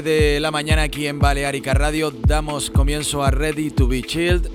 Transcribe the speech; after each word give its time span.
De 0.00 0.40
la 0.40 0.50
mañana 0.50 0.84
aquí 0.84 1.06
en 1.06 1.18
Balearica 1.18 1.74
Radio 1.74 2.10
damos 2.10 2.70
comienzo 2.70 3.22
a 3.22 3.30
Ready 3.30 3.70
to 3.70 3.86
be 3.86 4.00
Chilled. 4.00 4.48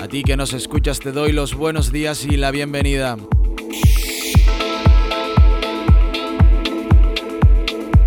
A 0.00 0.06
ti 0.06 0.22
que 0.22 0.36
nos 0.36 0.52
escuchas 0.52 1.00
te 1.00 1.10
doy 1.10 1.32
los 1.32 1.54
buenos 1.54 1.90
días 1.90 2.24
y 2.24 2.36
la 2.36 2.52
bienvenida. 2.52 3.16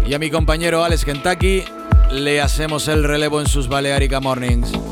Y 0.07 0.13
a 0.13 0.19
mi 0.19 0.31
compañero 0.31 0.85
Alex 0.85 1.03
Kentucky 1.03 1.63
le 2.09 2.39
hacemos 2.39 2.87
el 2.87 3.03
relevo 3.03 3.41
en 3.41 3.47
sus 3.47 3.67
Balearica 3.67 4.21
Mornings. 4.21 4.84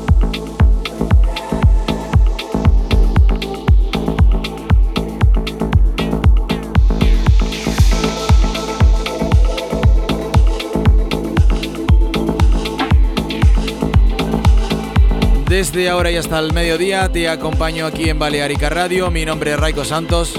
Desde 15.54 15.88
ahora 15.88 16.10
y 16.10 16.16
hasta 16.16 16.40
el 16.40 16.52
mediodía 16.52 17.08
te 17.12 17.28
acompaño 17.28 17.86
aquí 17.86 18.10
en 18.10 18.18
Balearica 18.18 18.70
Radio. 18.70 19.08
Mi 19.12 19.24
nombre 19.24 19.52
es 19.52 19.56
Raico 19.60 19.84
Santos. 19.84 20.34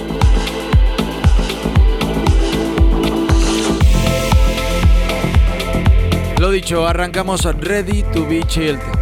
Lo 6.38 6.52
dicho, 6.52 6.86
arrancamos 6.86 7.46
Ready 7.46 8.04
to 8.14 8.28
be 8.28 8.44
Chilled. 8.44 8.95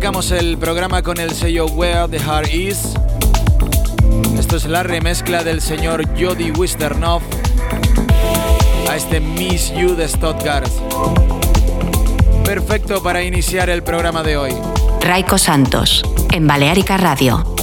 Arrancamos 0.00 0.30
el 0.30 0.56
programa 0.56 1.02
con 1.02 1.20
el 1.20 1.30
sello 1.32 1.66
Where 1.66 2.08
the 2.08 2.18
Heart 2.18 2.54
Is. 2.54 2.94
Esto 4.38 4.56
es 4.56 4.64
la 4.64 4.82
remezcla 4.82 5.44
del 5.44 5.60
señor 5.60 6.06
Jody 6.18 6.52
Wisternoff 6.52 7.22
a 8.88 8.96
este 8.96 9.20
Miss 9.20 9.70
You 9.74 9.94
de 9.96 10.08
Stuttgart. 10.08 10.70
Perfecto 12.46 13.02
para 13.02 13.22
iniciar 13.22 13.68
el 13.68 13.82
programa 13.82 14.22
de 14.22 14.38
hoy. 14.38 14.54
Raico 15.02 15.36
Santos, 15.36 16.02
en 16.32 16.46
Balearica 16.46 16.96
Radio. 16.96 17.59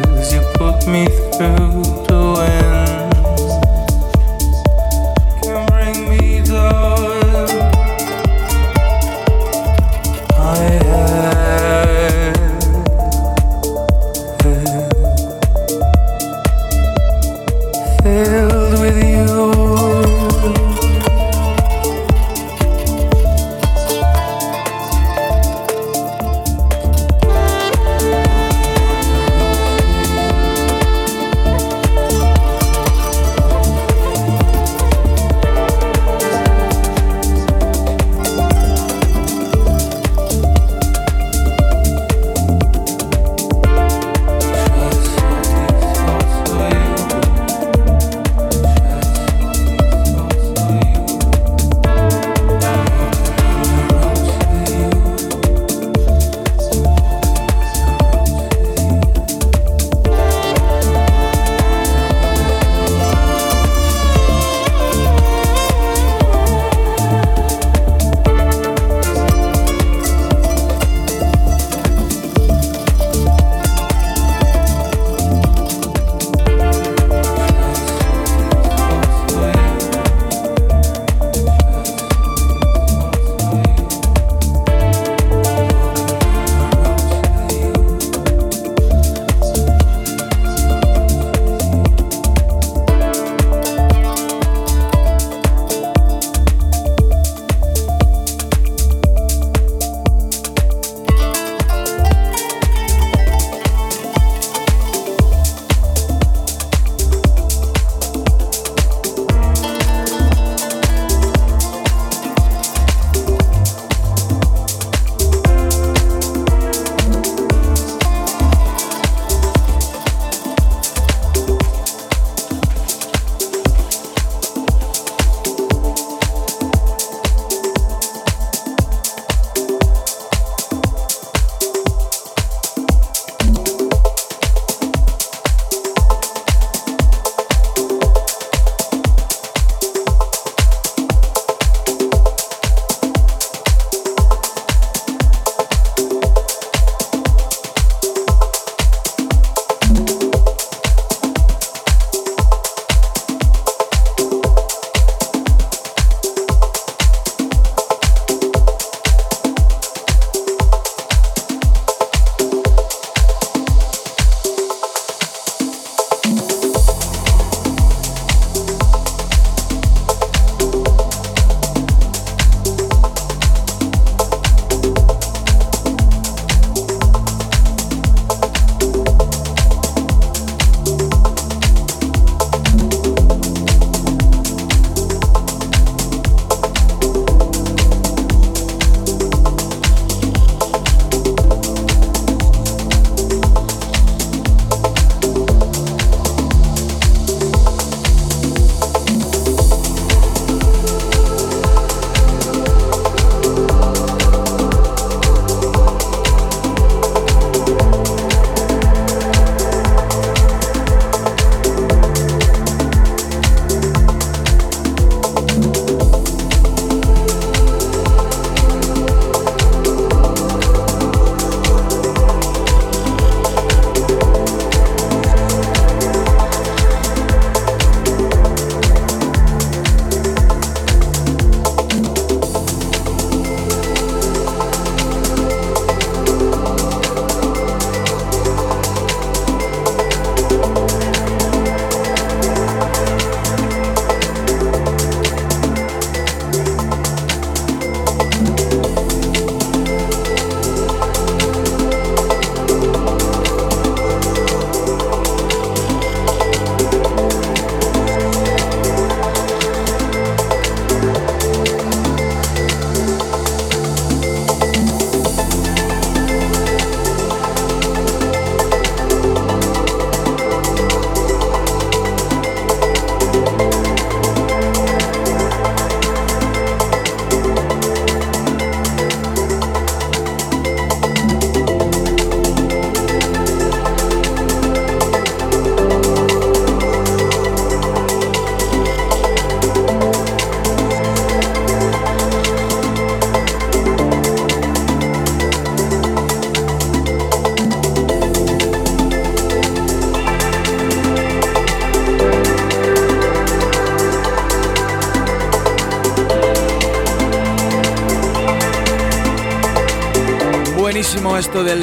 lies 0.00 0.32
you 0.32 0.40
put 0.54 0.86
me 0.86 1.06
through 1.32 1.82
to 2.06 2.40
end. 2.40 2.81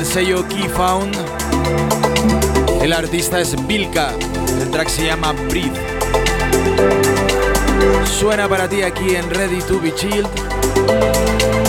Sello 0.09 0.47
Key 0.47 0.67
Found. 0.69 1.15
El 2.81 2.93
artista 2.93 3.39
es 3.39 3.55
Vilka. 3.67 4.11
El 4.59 4.71
track 4.71 4.89
se 4.89 5.05
llama 5.05 5.33
Breathe. 5.33 5.79
Suena 8.05 8.49
para 8.49 8.67
ti 8.67 8.81
aquí 8.81 9.15
en 9.15 9.29
Ready 9.29 9.61
to 9.61 9.79
Be 9.79 9.93
Chilled. 9.93 10.27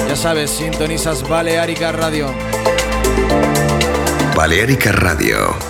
Ya 0.08 0.16
sabes, 0.16 0.50
sintonizas 0.50 1.28
Balearica 1.28 1.92
Radio. 1.92 2.28
Balearica 4.34 4.92
Radio. 4.92 5.69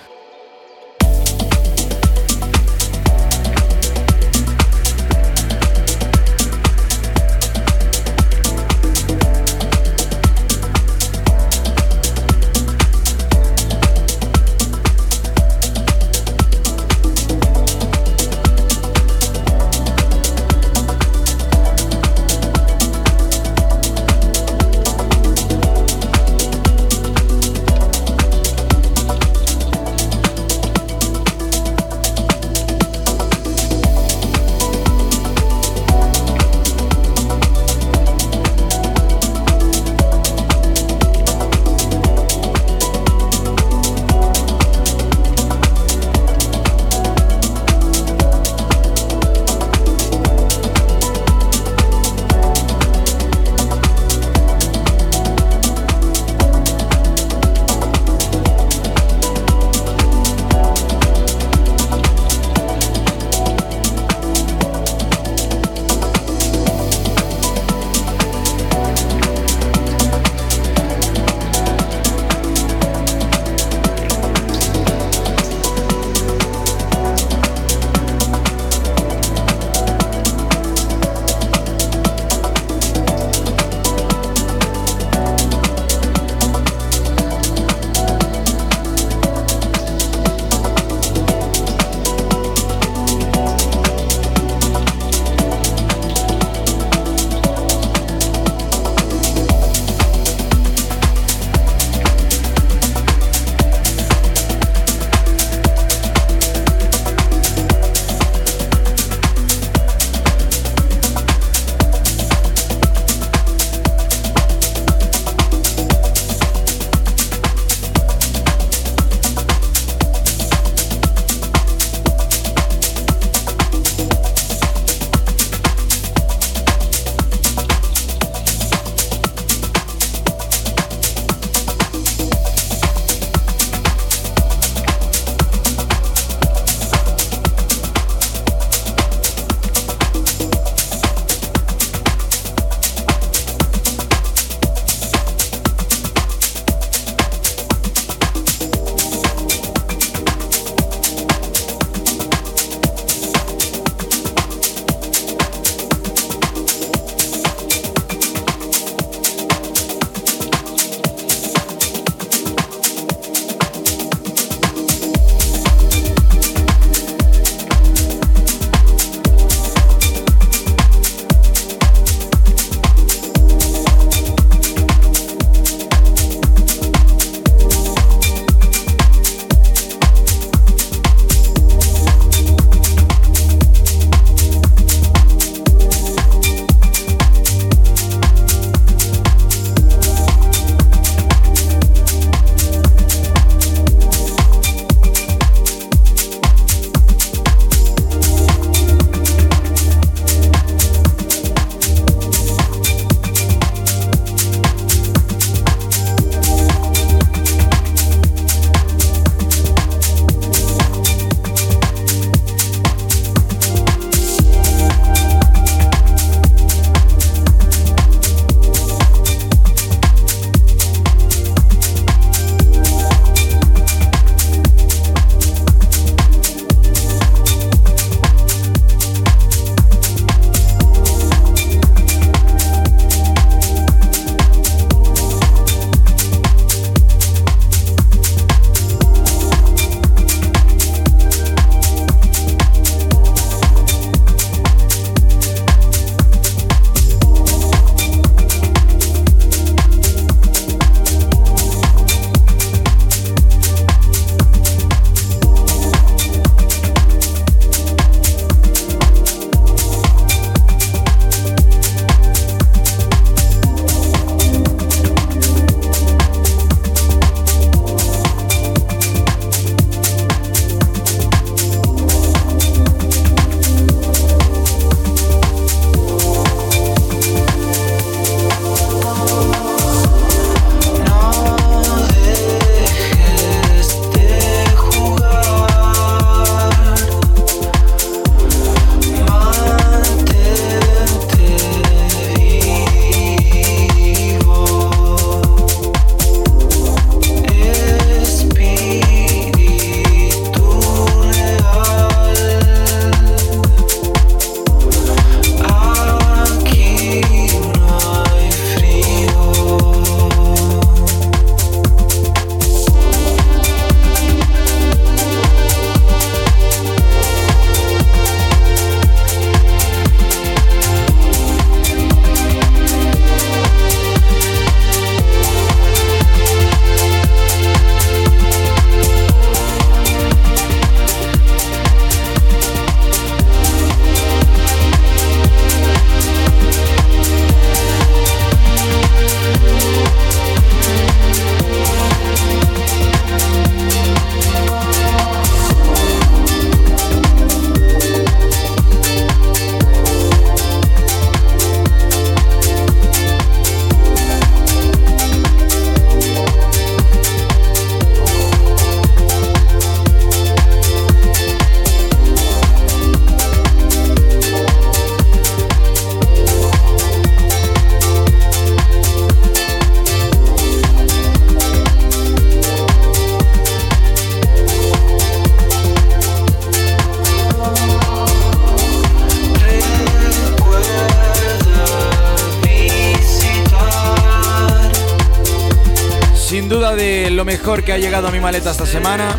Mejor 387.61 387.83
que 387.83 387.93
ha 387.93 387.97
llegado 387.99 388.27
a 388.27 388.31
mi 388.31 388.39
maleta 388.39 388.71
esta 388.71 388.87
semana. 388.87 389.37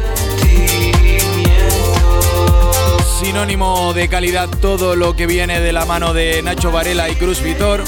Sinónimo 3.18 3.92
de 3.94 4.08
calidad 4.08 4.48
todo 4.48 4.94
lo 4.94 5.16
que 5.16 5.26
viene 5.26 5.58
de 5.58 5.72
la 5.72 5.86
mano 5.86 6.14
de 6.14 6.40
Nacho 6.40 6.70
Varela 6.70 7.08
y 7.08 7.16
Cruz 7.16 7.42
Vitor. 7.42 7.82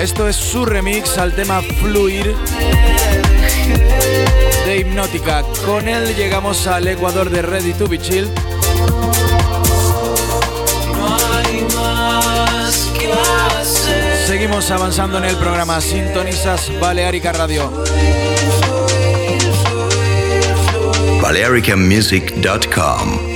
Esto 0.00 0.26
es 0.26 0.36
su 0.36 0.64
remix 0.64 1.18
al 1.18 1.34
tema 1.34 1.60
Fluir 1.60 2.34
de 4.64 4.78
Hipnótica. 4.78 5.42
Con 5.66 5.86
él 5.86 6.16
llegamos 6.16 6.66
al 6.66 6.88
Ecuador 6.88 7.28
de 7.28 7.42
Ready 7.42 7.74
to 7.74 7.88
Be 7.88 7.98
Chill. 7.98 8.30
Avanzando 14.56 15.18
en 15.18 15.26
el 15.26 15.36
programa 15.36 15.78
Sintonizas 15.82 16.72
Balearica 16.80 17.30
Radio. 17.30 17.70
BalearicaMusic.com 21.20 23.35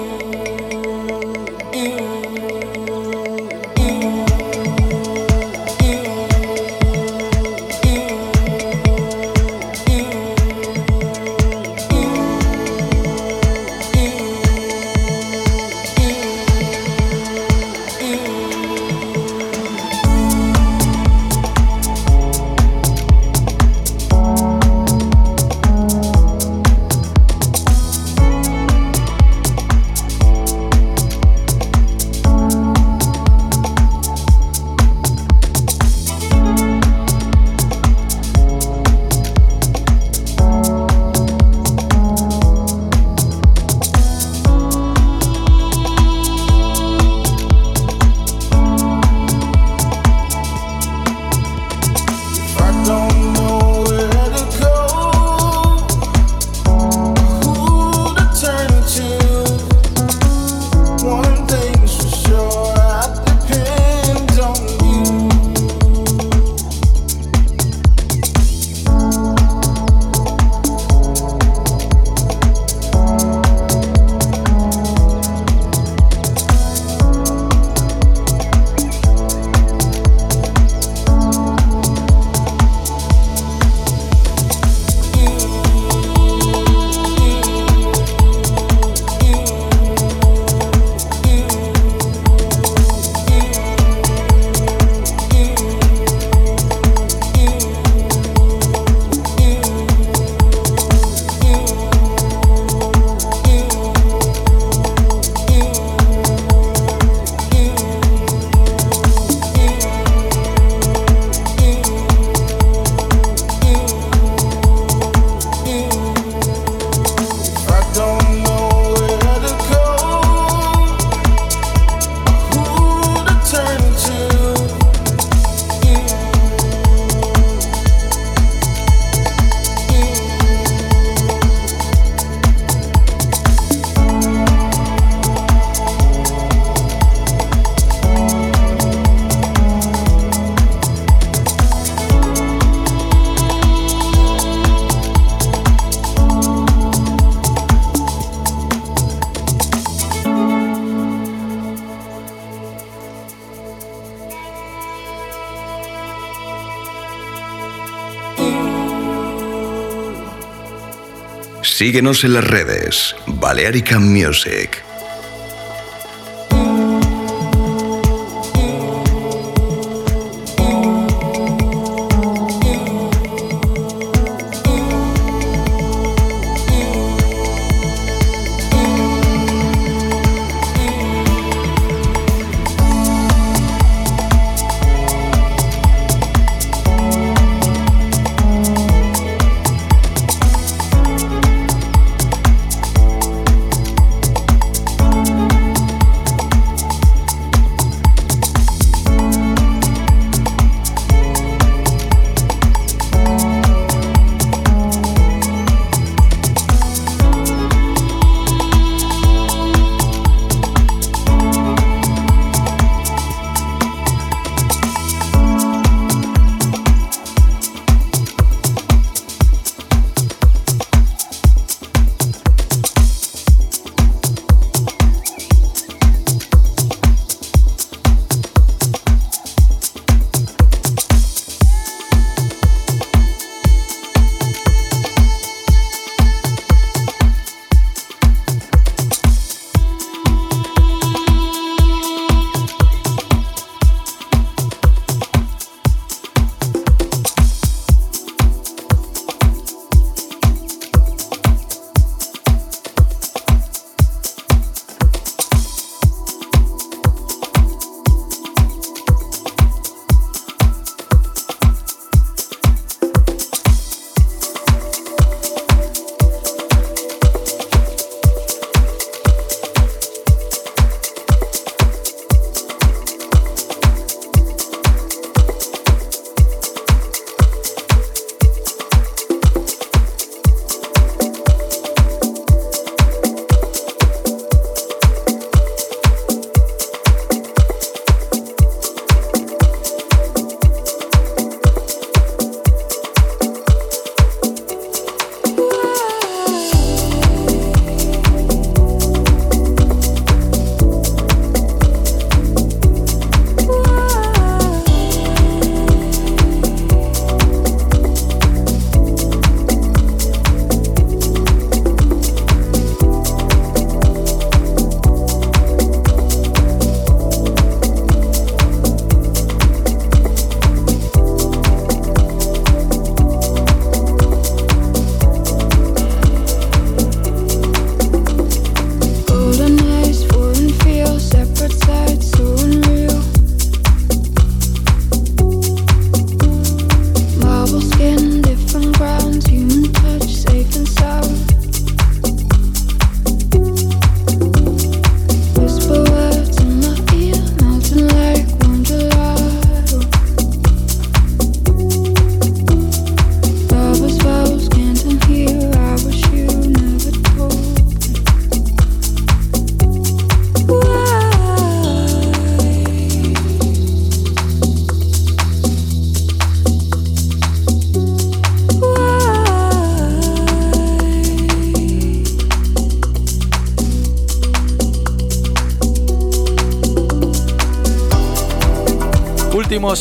Síguenos 161.81 162.23
en 162.23 162.35
las 162.35 162.43
redes. 162.43 163.15
Balearica 163.25 163.97
Music. 163.97 164.90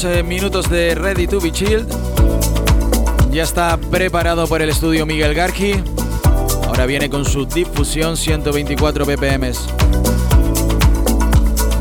Eh, 0.03 0.23
minutos 0.23 0.71
de 0.71 0.95
Ready 0.95 1.27
to 1.27 1.41
be 1.41 1.53
Chilled. 1.53 1.87
Ya 3.33 3.43
está 3.43 3.77
preparado 3.77 4.47
por 4.47 4.63
el 4.63 4.71
estudio 4.71 5.05
Miguel 5.05 5.35
Gargi. 5.35 5.75
Ahora 6.67 6.87
viene 6.87 7.11
con 7.11 7.27
su 7.27 7.45
difusión 7.45 8.17
124 8.17 9.05
ppm. 9.05 9.53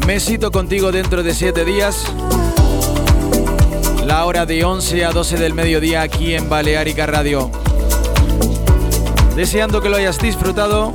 Mesito 0.06 0.52
contigo 0.52 0.92
dentro 0.92 1.24
de 1.24 1.34
7 1.34 1.64
días. 1.64 2.12
La 4.06 4.26
hora 4.26 4.46
de 4.46 4.66
11 4.66 5.06
a 5.06 5.12
12 5.12 5.38
del 5.38 5.54
mediodía 5.54 6.02
aquí 6.02 6.34
en 6.36 6.50
Balearica 6.50 7.06
Radio. 7.06 7.50
Deseando 9.36 9.82
que 9.82 9.90
lo 9.90 9.96
hayas 9.96 10.18
disfrutado, 10.18 10.94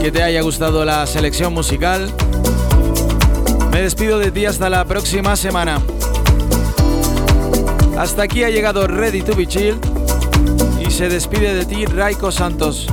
que 0.00 0.12
te 0.12 0.22
haya 0.22 0.42
gustado 0.42 0.84
la 0.84 1.06
selección 1.06 1.54
musical. 1.54 2.12
Me 3.70 3.80
despido 3.80 4.18
de 4.18 4.30
ti 4.30 4.44
hasta 4.44 4.68
la 4.68 4.84
próxima 4.84 5.36
semana. 5.36 5.80
Hasta 8.02 8.24
aquí 8.24 8.42
ha 8.42 8.50
llegado 8.50 8.88
Ready 8.88 9.22
to 9.22 9.36
be 9.36 9.46
Chill 9.46 9.78
y 10.84 10.90
se 10.90 11.08
despide 11.08 11.54
de 11.54 11.64
ti 11.64 11.86
Raiko 11.86 12.32
Santos. 12.32 12.88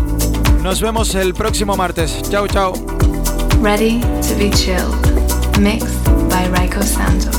Nos 0.61 0.81
vemos 0.81 1.15
el 1.15 1.33
próximo 1.33 1.75
martes. 1.75 2.21
Chao, 2.29 2.47
chao. 2.47 2.73
Ready 3.59 4.01
to 4.01 4.35
be 4.37 4.51
chilled. 4.51 4.93
Mixed 5.59 5.89
by 6.29 6.47
Raiko 6.51 6.83
Santos. 6.83 7.38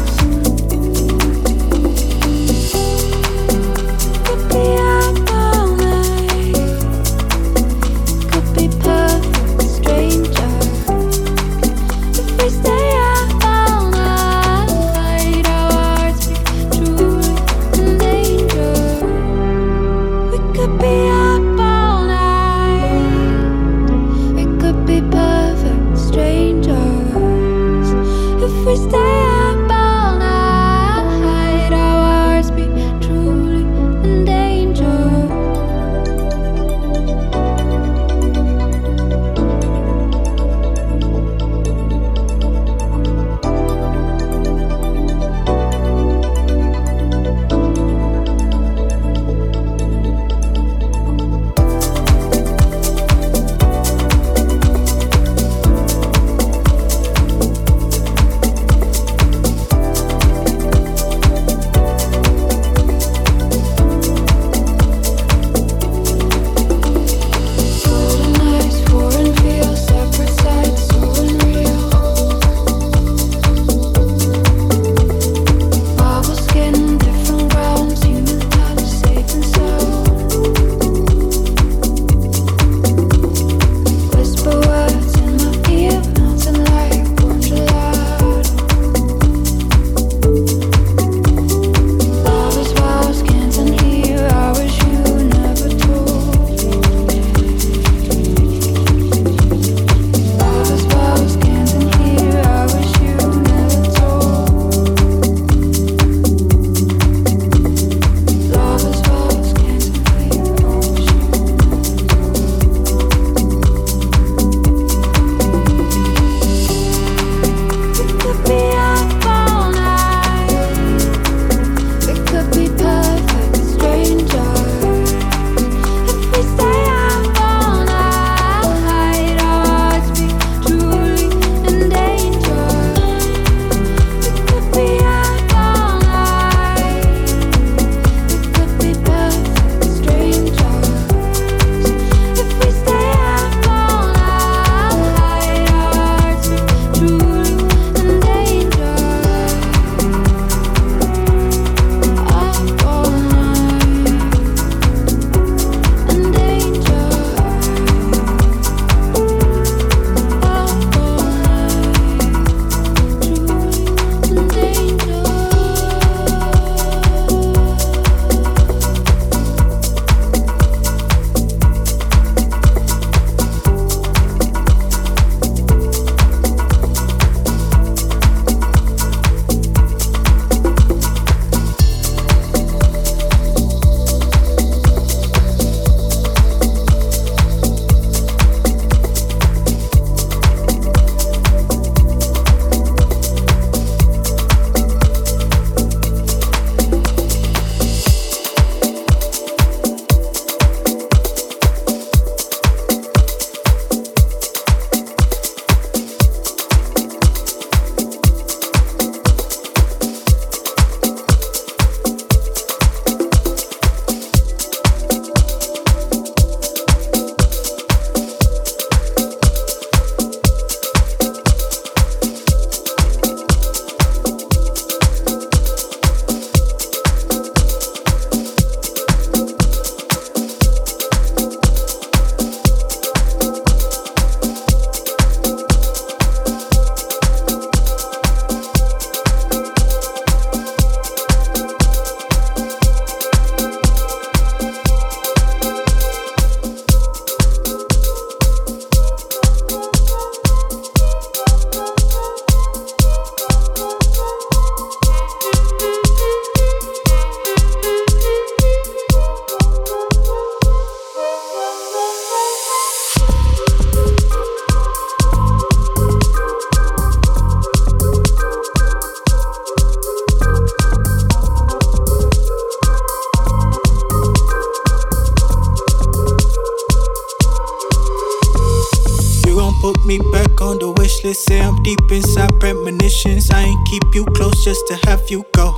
Wish 281.01 281.25
list. 281.25 281.47
Say 281.47 281.61
I'm 281.61 281.83
deep 281.83 282.01
inside 282.11 282.51
premonitions. 282.61 283.51
I 283.51 283.63
ain't 283.63 283.89
keep 283.89 284.03
you 284.15 284.25
close 284.27 284.65
just 284.65 284.87
to 284.89 284.95
have 285.09 285.29
you 285.31 285.45
go. 285.53 285.69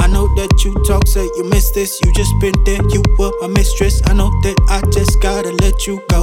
I 0.00 0.06
know 0.08 0.26
that 0.36 0.64
you 0.64 0.74
talk, 0.84 1.06
say 1.06 1.28
you 1.36 1.44
miss 1.44 1.70
this. 1.70 2.00
You 2.02 2.12
just 2.14 2.32
been 2.40 2.54
there, 2.64 2.82
you 2.90 3.02
were 3.18 3.32
my 3.40 3.48
mistress. 3.48 4.02
I 4.06 4.14
know 4.14 4.30
that 4.42 4.56
I 4.68 4.80
just 4.90 5.20
gotta 5.20 5.52
let 5.62 5.86
you 5.86 6.02
go. 6.08 6.22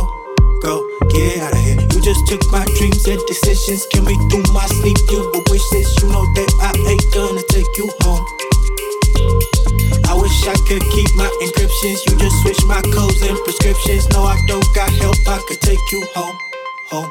Go, 0.61 0.83
get 1.09 1.39
out 1.39 1.53
of 1.53 1.59
here. 1.59 1.79
You 1.79 2.01
just 2.01 2.27
took 2.27 2.43
my 2.51 2.65
dreams 2.77 3.07
and 3.07 3.21
decisions. 3.27 3.85
Kill 3.91 4.03
me 4.03 4.15
through 4.29 4.43
my 4.53 4.65
sleep. 4.67 4.97
You 5.09 5.19
were 5.31 5.43
wishes. 5.49 5.87
You 6.01 6.09
know 6.09 6.25
that 6.35 6.51
I 6.61 6.71
ain't 6.87 7.07
gonna 7.13 7.43
take 7.49 7.71
you 7.77 7.89
home. 8.01 9.58
Wish 10.19 10.47
I 10.47 10.55
could 10.67 10.83
keep 10.91 11.15
my 11.15 11.29
encryptions. 11.41 12.05
You 12.05 12.17
just 12.19 12.41
switch 12.41 12.61
my 12.65 12.81
codes 12.93 13.21
and 13.21 13.37
prescriptions. 13.45 14.09
No, 14.09 14.23
I 14.23 14.37
don't 14.47 14.65
got 14.75 14.91
help. 14.91 15.15
I 15.27 15.39
could 15.47 15.61
take 15.61 15.79
you 15.93 16.05
home, 16.13 16.37
home. 16.89 17.09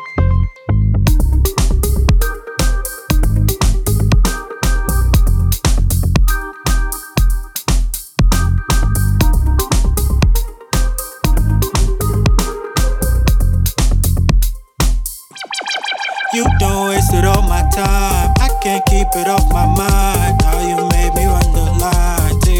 You 16.34 16.44
don't 16.58 16.90
waste 16.90 17.14
it 17.14 17.24
all 17.24 17.40
my 17.42 17.62
time. 17.72 18.34
I 18.38 18.50
can't 18.62 18.84
keep 18.84 19.08
it 19.14 19.28
off 19.28 19.50
my 19.50 19.64
mind. 19.64 20.37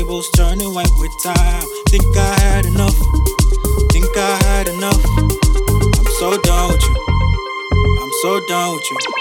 Tables 0.08 0.30
turning 0.30 0.72
white 0.72 0.90
with 0.96 1.12
time. 1.22 1.68
Think 1.88 2.16
I 2.16 2.40
had 2.40 2.64
enough. 2.64 2.96
Think 3.92 4.08
I 4.16 4.38
had 4.44 4.66
enough. 4.66 5.04
I'm 5.98 6.06
so 6.18 6.40
done 6.40 6.72
with 6.72 6.82
you. 6.82 6.96
I'm 8.00 8.12
so 8.22 8.40
done 8.46 8.76
with 8.76 8.90
you. 8.90 8.96
You 8.96 9.17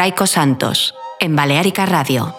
Raiko 0.00 0.26
Santos, 0.26 0.94
en 1.18 1.36
Balearica 1.36 1.84
Radio. 1.84 2.34